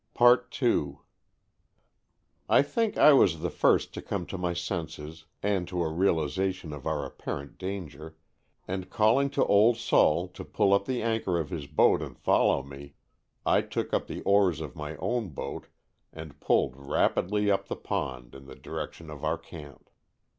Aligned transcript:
52 0.17 0.17
Stories 0.17 0.23
from 0.25 0.35
the 0.35 0.71
Adirondacks. 0.73 0.99
II. 0.99 0.99
I 2.57 2.61
think 2.63 2.97
I 2.97 3.13
was 3.13 3.41
the 3.41 3.49
first 3.51 3.93
to 3.93 4.01
come 4.01 4.25
to 4.25 4.37
my 4.39 4.53
senses 4.55 5.25
and 5.43 5.67
to 5.67 5.83
a 5.83 5.91
realization 5.93 6.73
of 6.73 6.87
our 6.87 7.07
appar 7.07 7.41
ent 7.43 7.59
danger, 7.59 8.15
and 8.67 8.89
calling 8.89 9.29
to 9.29 9.45
"Old 9.45 9.77
Sol" 9.77 10.27
to 10.29 10.43
pull 10.43 10.73
up 10.73 10.85
the 10.85 11.03
anchor 11.03 11.37
of 11.39 11.51
his 11.51 11.67
boat 11.67 12.01
and 12.01 12.17
follow 12.17 12.63
me, 12.63 12.95
I 13.45 13.61
took 13.61 13.93
up 13.93 14.07
the 14.07 14.21
oars 14.21 14.59
of 14.59 14.75
my 14.75 14.95
own 14.95 15.29
boat 15.29 15.67
and 16.11 16.39
pulled 16.39 16.73
rapidly 16.77 17.51
up 17.51 17.67
the 17.67 17.75
pond 17.75 18.33
in 18.33 18.47
the 18.47 18.55
direction 18.55 19.11
of 19.11 19.23
our 19.23 19.37
camp. 19.37 19.87